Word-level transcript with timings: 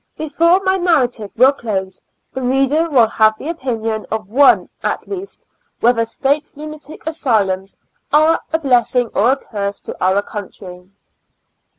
Before 0.17 0.59
my 0.63 0.77
narrative 0.77 1.31
will 1.37 1.51
close, 1.51 2.01
the 2.33 2.41
rea 2.41 2.65
der 2.65 2.89
will 2.89 3.05
have 3.05 3.37
the 3.37 3.49
opinion 3.49 4.07
of 4.09 4.27
one, 4.29 4.67
at 4.81 5.05
least, 5.05 5.45
whether 5.79 6.05
State 6.05 6.49
lunatic 6.55 7.05
asylums 7.05 7.77
are 8.11 8.41
a 8.51 8.57
blessing 8.57 9.09
or 9.13 9.33
a 9.33 9.37
curse 9.37 9.79
to 9.81 9.95
our 10.03 10.23
country. 10.23 10.89